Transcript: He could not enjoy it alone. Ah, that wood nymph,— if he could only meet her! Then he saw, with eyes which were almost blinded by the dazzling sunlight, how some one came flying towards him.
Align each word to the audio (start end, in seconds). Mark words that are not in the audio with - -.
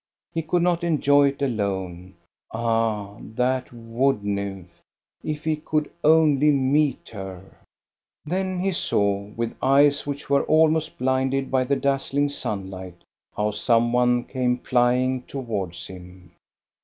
He 0.33 0.41
could 0.41 0.63
not 0.63 0.83
enjoy 0.83 1.27
it 1.27 1.43
alone. 1.43 2.15
Ah, 2.51 3.19
that 3.21 3.71
wood 3.71 4.23
nymph,— 4.23 4.81
if 5.33 5.43
he 5.43 5.55
could 5.55 5.91
only 6.03 6.49
meet 6.49 7.09
her! 7.09 7.59
Then 8.25 8.61
he 8.61 8.71
saw, 8.71 9.25
with 9.37 9.55
eyes 9.61 10.07
which 10.07 10.27
were 10.27 10.43
almost 10.45 10.97
blinded 10.97 11.51
by 11.51 11.65
the 11.65 11.75
dazzling 11.75 12.29
sunlight, 12.29 13.03
how 13.37 13.51
some 13.51 13.93
one 13.93 14.23
came 14.23 14.57
flying 14.57 15.21
towards 15.21 15.85
him. 15.85 16.31